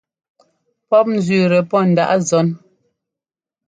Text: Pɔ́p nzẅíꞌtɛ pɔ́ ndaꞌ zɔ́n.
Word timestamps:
Pɔ́p 0.89 1.05
nzẅíꞌtɛ 1.17 1.59
pɔ́ 1.69 1.81
ndaꞌ 1.89 2.13
zɔ́n. 2.29 2.47